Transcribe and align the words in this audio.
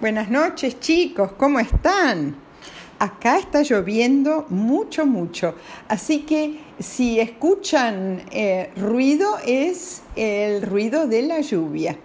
Buenas 0.00 0.30
noches 0.30 0.80
chicos, 0.80 1.32
¿cómo 1.32 1.60
están? 1.60 2.34
Acá 2.98 3.36
está 3.36 3.60
lloviendo 3.60 4.46
mucho, 4.48 5.04
mucho. 5.04 5.54
Así 5.88 6.20
que 6.20 6.58
si 6.78 7.20
escuchan 7.20 8.22
eh, 8.30 8.70
ruido 8.78 9.36
es 9.44 10.00
el 10.16 10.62
ruido 10.62 11.06
de 11.06 11.20
la 11.20 11.42
lluvia. 11.42 11.98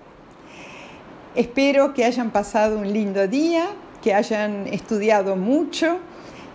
Espero 1.36 1.94
que 1.94 2.04
hayan 2.04 2.32
pasado 2.32 2.80
un 2.80 2.92
lindo 2.92 3.30
día, 3.30 3.68
que 4.04 4.14
hayan 4.14 4.68
estudiado 4.68 5.38
mucho 5.38 6.00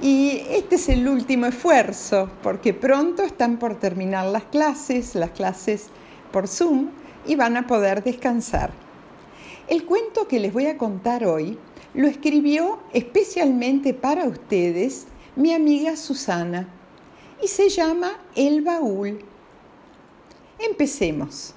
y 0.03 0.43
este 0.51 0.75
es 0.75 0.91
el 0.91 1.09
último 1.09 1.47
esfuerzo 1.47 2.29
porque 2.43 2.75
pronto 2.75 3.23
están 3.23 3.57
por 3.57 3.81
terminar 3.81 4.27
las 4.27 4.45
clases, 4.45 5.15
las 5.15 5.31
clases 5.31 5.87
por 6.33 6.49
Zoom 6.49 6.91
y 7.27 7.35
van 7.35 7.57
a 7.57 7.67
poder 7.67 8.05
descansar. 8.05 8.80
El 9.69 9.85
cuento 9.85 10.27
que 10.27 10.41
les 10.41 10.53
voy 10.53 10.67
a 10.67 10.79
contar 10.79 11.25
hoy 11.25 11.59
lo 11.95 12.07
escribió 12.07 12.81
especialmente 12.93 13.95
para 13.95 14.25
ustedes 14.25 15.07
mi 15.37 15.53
amiga 15.53 15.97
Susana 15.97 16.69
y 17.43 17.49
se 17.49 17.69
llama 17.69 18.19
El 18.35 18.63
Baúl. 18.63 19.21
Empecemos. 20.59 21.55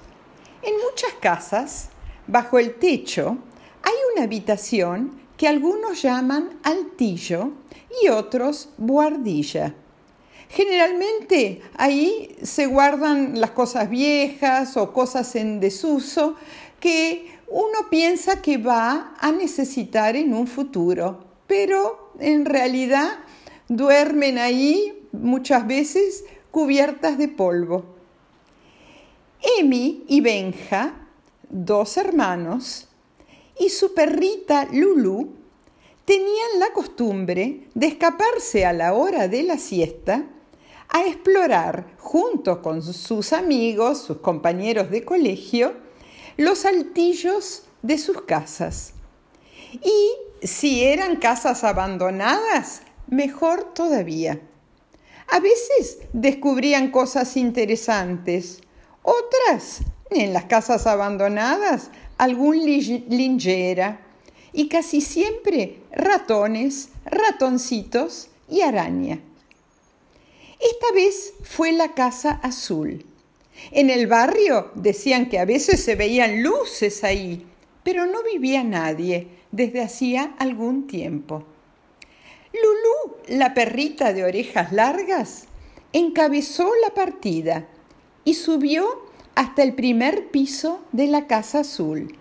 En 0.62 0.74
muchas 0.74 1.12
casas, 1.20 1.90
bajo 2.26 2.58
el 2.58 2.74
techo, 2.76 3.36
hay 3.82 3.94
una 4.14 4.24
habitación 4.24 5.20
que 5.36 5.48
algunos 5.48 6.00
llaman 6.00 6.58
altillo 6.62 7.50
y 8.02 8.08
otros 8.08 8.70
buhardilla. 8.78 9.74
Generalmente 10.48 11.62
ahí 11.76 12.36
se 12.42 12.66
guardan 12.66 13.40
las 13.40 13.50
cosas 13.50 13.90
viejas 13.90 14.76
o 14.76 14.92
cosas 14.92 15.34
en 15.36 15.60
desuso 15.60 16.36
que 16.80 17.34
uno 17.54 17.88
piensa 17.88 18.42
que 18.42 18.58
va 18.58 19.14
a 19.16 19.30
necesitar 19.30 20.16
en 20.16 20.34
un 20.34 20.48
futuro, 20.48 21.20
pero 21.46 22.10
en 22.18 22.46
realidad 22.46 23.20
duermen 23.68 24.38
ahí 24.38 25.06
muchas 25.12 25.64
veces 25.64 26.24
cubiertas 26.50 27.16
de 27.16 27.28
polvo. 27.28 27.84
Emi 29.60 30.02
y 30.08 30.20
Benja, 30.20 31.06
dos 31.48 31.96
hermanos, 31.96 32.88
y 33.56 33.68
su 33.68 33.94
perrita 33.94 34.66
Lulu 34.72 35.28
tenían 36.04 36.58
la 36.58 36.72
costumbre 36.72 37.68
de 37.72 37.86
escaparse 37.86 38.66
a 38.66 38.72
la 38.72 38.94
hora 38.94 39.28
de 39.28 39.44
la 39.44 39.58
siesta 39.58 40.26
a 40.88 41.06
explorar 41.06 41.94
junto 41.98 42.60
con 42.62 42.82
sus 42.82 43.32
amigos, 43.32 43.98
sus 43.98 44.18
compañeros 44.18 44.90
de 44.90 45.04
colegio, 45.04 45.83
los 46.36 46.64
altillos 46.64 47.64
de 47.82 47.98
sus 47.98 48.22
casas. 48.22 48.92
Y 49.72 50.46
si 50.46 50.84
eran 50.84 51.16
casas 51.16 51.64
abandonadas, 51.64 52.82
mejor 53.08 53.74
todavía. 53.74 54.40
A 55.28 55.40
veces 55.40 55.98
descubrían 56.12 56.90
cosas 56.90 57.36
interesantes, 57.36 58.60
otras, 59.02 59.80
en 60.10 60.32
las 60.32 60.44
casas 60.44 60.86
abandonadas, 60.86 61.90
algún 62.18 62.64
lingera 62.64 64.00
y 64.52 64.68
casi 64.68 65.00
siempre 65.00 65.80
ratones, 65.92 66.90
ratoncitos 67.04 68.28
y 68.48 68.60
araña. 68.60 69.20
Esta 70.60 70.94
vez 70.94 71.34
fue 71.42 71.72
la 71.72 71.94
casa 71.94 72.38
azul. 72.42 73.04
En 73.70 73.90
el 73.90 74.06
barrio 74.06 74.70
decían 74.74 75.28
que 75.28 75.38
a 75.38 75.44
veces 75.44 75.82
se 75.82 75.96
veían 75.96 76.42
luces 76.42 77.04
ahí, 77.04 77.46
pero 77.82 78.06
no 78.06 78.22
vivía 78.22 78.64
nadie 78.64 79.28
desde 79.52 79.82
hacía 79.82 80.34
algún 80.38 80.86
tiempo. 80.86 81.44
Lulú, 82.52 83.16
la 83.38 83.54
perrita 83.54 84.12
de 84.12 84.24
orejas 84.24 84.72
largas, 84.72 85.46
encabezó 85.92 86.70
la 86.82 86.94
partida 86.94 87.66
y 88.24 88.34
subió 88.34 88.86
hasta 89.34 89.62
el 89.62 89.74
primer 89.74 90.28
piso 90.28 90.84
de 90.92 91.08
la 91.08 91.26
casa 91.26 91.60
azul. 91.60 92.16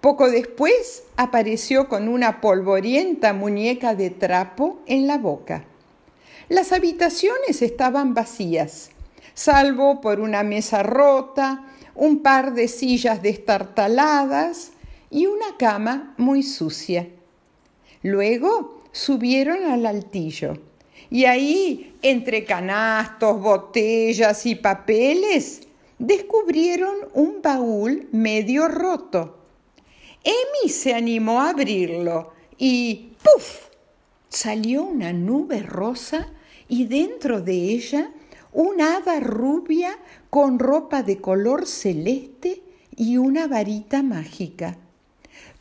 Poco 0.00 0.30
después 0.30 1.04
apareció 1.16 1.88
con 1.88 2.08
una 2.08 2.40
polvorienta 2.40 3.32
muñeca 3.32 3.94
de 3.94 4.10
trapo 4.10 4.80
en 4.86 5.06
la 5.06 5.18
boca. 5.18 5.64
Las 6.48 6.72
habitaciones 6.72 7.62
estaban 7.62 8.14
vacías 8.14 8.90
salvo 9.34 10.00
por 10.00 10.20
una 10.20 10.42
mesa 10.42 10.82
rota, 10.82 11.64
un 11.94 12.22
par 12.22 12.54
de 12.54 12.68
sillas 12.68 13.22
destartaladas 13.22 14.72
y 15.10 15.26
una 15.26 15.56
cama 15.58 16.14
muy 16.16 16.42
sucia. 16.42 17.08
Luego 18.02 18.82
subieron 18.92 19.64
al 19.64 19.86
altillo 19.86 20.58
y 21.10 21.24
ahí, 21.24 21.96
entre 22.02 22.44
canastos, 22.44 23.40
botellas 23.40 24.44
y 24.46 24.54
papeles, 24.54 25.62
descubrieron 25.98 26.96
un 27.14 27.40
baúl 27.42 28.08
medio 28.12 28.68
roto. 28.68 29.38
Emi 30.22 30.68
se 30.68 30.94
animó 30.94 31.40
a 31.40 31.50
abrirlo 31.50 32.32
y 32.58 33.12
¡puf! 33.22 33.68
salió 34.28 34.82
una 34.82 35.12
nube 35.12 35.62
rosa 35.62 36.28
y 36.68 36.84
dentro 36.84 37.40
de 37.40 37.54
ella 37.54 38.10
una 38.52 38.96
hada 38.96 39.20
rubia 39.20 39.98
con 40.30 40.58
ropa 40.58 41.02
de 41.02 41.20
color 41.20 41.66
celeste 41.66 42.62
y 42.96 43.16
una 43.16 43.46
varita 43.46 44.02
mágica. 44.02 44.76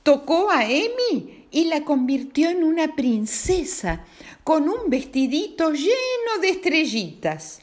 Tocó 0.03 0.49
a 0.49 0.65
Emi 0.65 1.47
y 1.51 1.65
la 1.65 1.83
convirtió 1.83 2.49
en 2.49 2.63
una 2.63 2.95
princesa 2.95 4.05
con 4.43 4.69
un 4.69 4.89
vestidito 4.89 5.71
lleno 5.71 6.41
de 6.41 6.49
estrellitas. 6.49 7.61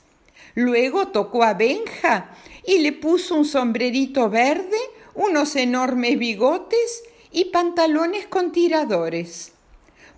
Luego 0.55 1.09
tocó 1.09 1.43
a 1.43 1.55
Benja 1.55 2.31
y 2.67 2.79
le 2.79 2.93
puso 2.93 3.35
un 3.35 3.45
sombrerito 3.45 4.31
verde, 4.31 4.77
unos 5.15 5.57
enormes 5.57 6.19
bigotes 6.19 7.03
y 7.33 7.47
pantalones 7.47 8.27
con 8.27 8.53
tiradores. 8.53 9.53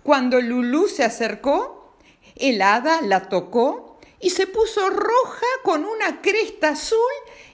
Cuando 0.03 0.39
Lulú 0.39 0.87
se 0.87 1.03
acercó, 1.03 1.95
el 2.35 2.61
hada 2.61 3.01
la 3.01 3.29
tocó 3.29 3.86
y 4.19 4.31
se 4.31 4.47
puso 4.47 4.89
roja 4.89 5.45
con 5.63 5.85
una 5.85 6.21
cresta 6.21 6.69
azul 6.69 6.97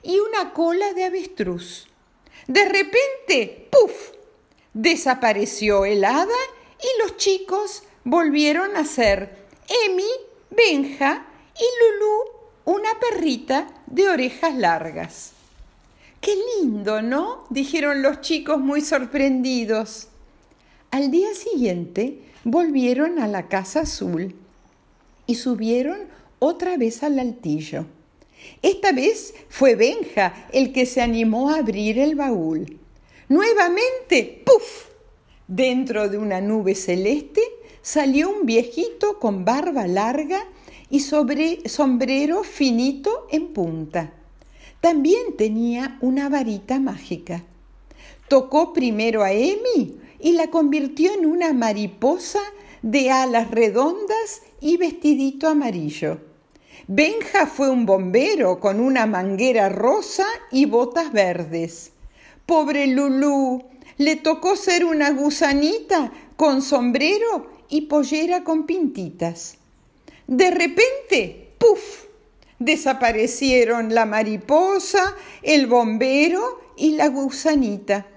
y 0.02 0.20
una 0.20 0.54
cola 0.54 0.94
de 0.94 1.06
avestruz. 1.06 1.88
De 2.48 2.66
repente, 2.66 3.68
¡puf! 3.72 4.12
desapareció 4.74 5.86
el 5.86 6.04
hada 6.04 6.28
y 6.82 7.02
los 7.02 7.18
chicos 7.18 7.84
volvieron 8.04 8.76
a 8.76 8.86
ser 8.86 9.44
Emi, 9.86 10.10
Benja 10.50 11.26
y 11.56 11.64
Lulú, 11.84 12.78
una 12.78 12.90
perrita 13.00 13.68
de 13.88 14.10
orejas 14.10 14.56
largas. 14.56 15.32
Qué 16.22 16.36
lindo, 16.60 17.02
¿no? 17.02 17.46
dijeron 17.50 18.02
los 18.02 18.22
chicos 18.22 18.60
muy 18.60 18.82
sorprendidos. 18.82 20.08
Al 20.92 21.12
día 21.12 21.34
siguiente 21.34 22.20
volvieron 22.44 23.20
a 23.20 23.28
la 23.28 23.48
casa 23.48 23.82
azul 23.82 24.36
y 25.28 25.36
subieron 25.36 26.08
otra 26.44 26.76
vez 26.78 27.04
al 27.04 27.20
altillo. 27.20 27.86
Esta 28.62 28.92
vez 28.92 29.34
fue 29.48 29.76
Benja 29.76 30.48
el 30.52 30.74
que 30.74 30.86
se 30.86 31.02
animó 31.02 31.50
a 31.50 31.60
abrir 31.60 31.98
el 31.98 32.16
baúl. 32.16 32.80
Nuevamente, 33.30 34.44
¡puf! 34.46 34.90
Dentro 35.48 36.10
de 36.10 36.18
una 36.18 36.42
nube 36.42 36.76
celeste 36.76 37.42
salió 37.82 38.30
un 38.30 38.46
viejito 38.46 39.20
con 39.20 39.46
barba 39.46 39.88
larga 39.88 40.44
y 40.90 41.00
sombrero 41.00 42.44
finito 42.44 43.28
en 43.32 43.54
punta. 43.54 44.14
También 44.82 45.38
tenía 45.38 45.98
una 46.02 46.28
varita 46.28 46.80
mágica. 46.80 47.46
Tocó 48.28 48.74
primero 48.74 49.24
a 49.24 49.32
Emi 49.32 49.98
y 50.20 50.34
la 50.34 50.48
convirtió 50.48 51.14
en 51.14 51.26
una 51.26 51.54
mariposa 51.54 52.42
de 52.82 53.12
alas 53.12 53.50
redondas 53.50 54.42
y 54.60 54.76
vestidito 54.76 55.48
amarillo. 55.48 56.33
Benja 56.88 57.48
fue 57.48 57.70
un 57.70 57.86
bombero 57.86 58.60
con 58.60 58.80
una 58.80 59.06
manguera 59.06 59.70
rosa 59.70 60.26
y 60.52 60.66
botas 60.66 61.14
verdes. 61.14 61.92
Pobre 62.46 62.88
Lulú, 62.88 63.64
le 63.98 64.16
tocó 64.16 64.56
ser 64.56 64.84
una 64.86 65.12
gusanita 65.12 66.12
con 66.36 66.62
sombrero 66.62 67.52
y 67.70 67.82
pollera 67.82 68.44
con 68.44 68.66
pintitas. 68.66 69.58
De 70.28 70.52
repente, 70.52 71.54
¡puf! 71.58 72.06
Desaparecieron 72.60 73.94
la 73.94 74.06
mariposa, 74.06 75.16
el 75.42 75.68
bombero 75.68 76.62
y 76.78 76.92
la 76.92 77.08
gusanita. 77.08 78.08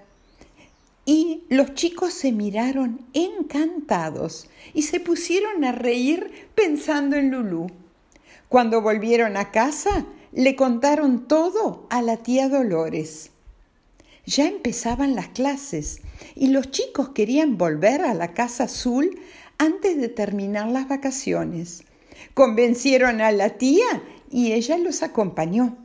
Y 1.05 1.43
los 1.49 1.73
chicos 1.73 2.13
se 2.13 2.31
miraron 2.31 3.05
encantados 3.13 4.49
y 4.73 4.81
se 4.83 4.99
pusieron 4.99 5.63
a 5.63 5.71
reír 5.71 6.49
pensando 6.53 7.15
en 7.15 7.31
Lulú. 7.31 7.67
Cuando 8.49 8.81
volvieron 8.81 9.35
a 9.35 9.51
casa, 9.51 10.05
le 10.31 10.55
contaron 10.55 11.27
todo 11.27 11.85
a 11.89 12.01
la 12.01 12.17
tía 12.17 12.47
Dolores. 12.47 13.31
Ya 14.25 14.47
empezaban 14.47 15.15
las 15.15 15.27
clases 15.29 16.01
y 16.33 16.47
los 16.47 16.71
chicos 16.71 17.09
querían 17.09 17.57
volver 17.57 18.01
a 18.01 18.13
la 18.13 18.33
casa 18.33 18.65
azul 18.65 19.19
antes 19.57 19.97
de 19.97 20.07
terminar 20.07 20.69
las 20.69 20.87
vacaciones. 20.87 21.83
Convencieron 22.33 23.19
a 23.19 23.33
la 23.33 23.57
tía 23.57 24.03
y 24.31 24.53
ella 24.53 24.77
los 24.77 25.03
acompañó. 25.03 25.77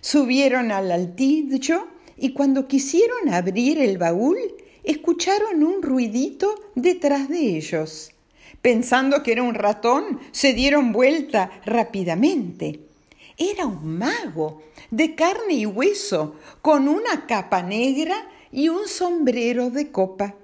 Subieron 0.00 0.72
al 0.72 0.90
altillo 0.90 1.86
y 2.16 2.32
cuando 2.32 2.66
quisieron 2.66 3.28
abrir 3.32 3.78
el 3.78 3.98
baúl, 3.98 4.38
escucharon 4.82 5.62
un 5.62 5.82
ruidito 5.82 6.54
detrás 6.74 7.28
de 7.28 7.56
ellos. 7.56 8.10
Pensando 8.62 9.22
que 9.22 9.32
era 9.32 9.42
un 9.42 9.54
ratón, 9.54 10.20
se 10.32 10.52
dieron 10.52 10.92
vuelta 10.92 11.50
rápidamente. 11.64 12.80
Era 13.36 13.66
un 13.66 13.98
mago 13.98 14.62
de 14.90 15.14
carne 15.14 15.54
y 15.54 15.66
hueso, 15.66 16.34
con 16.60 16.88
una 16.88 17.26
capa 17.26 17.62
negra 17.62 18.28
y 18.50 18.68
un 18.68 18.88
sombrero 18.88 19.70
de 19.70 19.90
copa. 19.90 20.34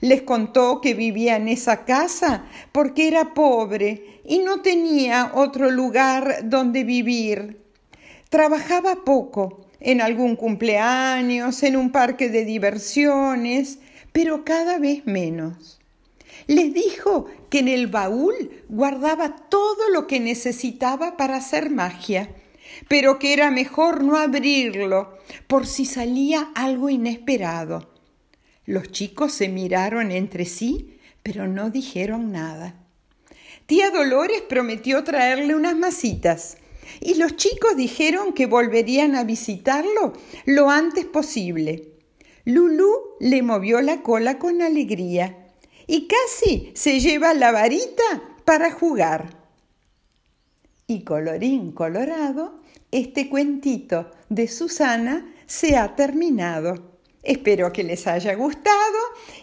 Les 0.00 0.22
contó 0.22 0.80
que 0.80 0.94
vivía 0.94 1.36
en 1.36 1.48
esa 1.48 1.84
casa 1.84 2.44
porque 2.70 3.08
era 3.08 3.34
pobre 3.34 4.20
y 4.24 4.38
no 4.38 4.60
tenía 4.60 5.32
otro 5.34 5.70
lugar 5.70 6.42
donde 6.44 6.84
vivir. 6.84 7.60
Trabajaba 8.28 9.04
poco, 9.04 9.66
en 9.80 10.00
algún 10.00 10.36
cumpleaños, 10.36 11.62
en 11.64 11.76
un 11.76 11.90
parque 11.90 12.28
de 12.28 12.44
diversiones, 12.44 13.78
pero 14.12 14.44
cada 14.44 14.78
vez 14.78 15.04
menos. 15.06 15.80
Les 16.46 16.72
que 17.48 17.60
en 17.60 17.68
el 17.68 17.86
baúl 17.86 18.50
guardaba 18.68 19.36
todo 19.48 19.88
lo 19.92 20.06
que 20.06 20.20
necesitaba 20.20 21.16
para 21.16 21.36
hacer 21.36 21.70
magia, 21.70 22.34
pero 22.88 23.18
que 23.18 23.32
era 23.32 23.50
mejor 23.50 24.04
no 24.04 24.16
abrirlo 24.16 25.18
por 25.46 25.66
si 25.66 25.84
salía 25.84 26.50
algo 26.54 26.88
inesperado. 26.88 27.90
Los 28.66 28.90
chicos 28.92 29.32
se 29.32 29.48
miraron 29.48 30.12
entre 30.12 30.44
sí, 30.44 30.98
pero 31.22 31.48
no 31.48 31.70
dijeron 31.70 32.32
nada. 32.32 32.74
Tía 33.66 33.90
Dolores 33.90 34.42
prometió 34.42 35.04
traerle 35.04 35.54
unas 35.54 35.76
masitas 35.76 36.56
y 37.00 37.14
los 37.14 37.36
chicos 37.36 37.76
dijeron 37.76 38.32
que 38.32 38.46
volverían 38.46 39.14
a 39.14 39.24
visitarlo 39.24 40.12
lo 40.44 40.70
antes 40.70 41.04
posible. 41.04 41.88
Lulú 42.44 42.90
le 43.20 43.42
movió 43.42 43.80
la 43.80 44.02
cola 44.02 44.38
con 44.38 44.62
alegría 44.62 45.39
y 45.90 46.06
casi 46.06 46.70
se 46.76 47.00
lleva 47.00 47.34
la 47.34 47.50
varita 47.50 48.22
para 48.44 48.70
jugar. 48.70 49.28
Y 50.86 51.02
colorín 51.02 51.72
colorado, 51.72 52.60
este 52.92 53.28
cuentito 53.28 54.08
de 54.28 54.46
Susana 54.46 55.34
se 55.46 55.76
ha 55.76 55.96
terminado. 55.96 56.92
Espero 57.24 57.72
que 57.72 57.82
les 57.82 58.06
haya 58.06 58.36
gustado 58.36 58.98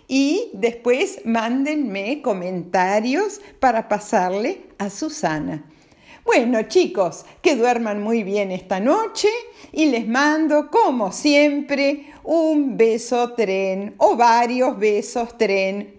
y 0.08 0.50
después 0.54 1.20
mándenme 1.26 2.22
comentarios 2.22 3.42
para 3.60 3.90
pasarle 3.90 4.68
a 4.78 4.90
Susana. 4.90 5.66
Bueno 6.24 6.62
chicos, 6.64 7.26
que 7.42 7.58
duerman 7.58 8.02
muy 8.02 8.24
bien 8.24 8.52
esta 8.52 8.80
noche 8.80 9.30
y 9.74 9.88
les 9.88 10.08
mando 10.08 10.70
como 10.70 11.12
siempre 11.12 12.06
un 12.24 12.76
beso 12.76 13.34
tren 13.34 13.96
o 13.98 14.16
varios 14.18 14.78
besos 14.78 15.38
tren 15.38 15.97